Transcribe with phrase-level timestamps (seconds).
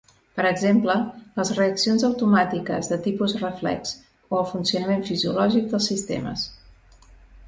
[0.37, 0.93] Per exemple,
[1.39, 3.91] les reaccions automàtiques de tipus reflex
[4.31, 6.47] o el funcionament fisiològic dels sistemes.